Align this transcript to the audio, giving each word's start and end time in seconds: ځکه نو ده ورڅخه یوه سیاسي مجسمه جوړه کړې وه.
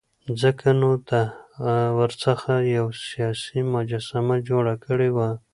ځکه 0.41 0.67
نو 0.81 0.89
ده 1.09 1.21
ورڅخه 1.99 2.55
یوه 2.75 2.93
سیاسي 3.09 3.59
مجسمه 3.75 4.35
جوړه 4.49 4.73
کړې 4.85 5.09
وه. 5.15 5.29